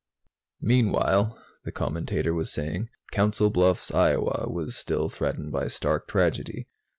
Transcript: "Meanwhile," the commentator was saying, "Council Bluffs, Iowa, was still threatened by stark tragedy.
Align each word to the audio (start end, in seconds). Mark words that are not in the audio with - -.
"Meanwhile," 0.61 1.37
the 1.63 1.71
commentator 1.71 2.33
was 2.33 2.51
saying, 2.51 2.89
"Council 3.11 3.51
Bluffs, 3.51 3.91
Iowa, 3.91 4.47
was 4.49 4.75
still 4.75 5.09
threatened 5.09 5.51
by 5.51 5.67
stark 5.67 6.07
tragedy. 6.07 6.67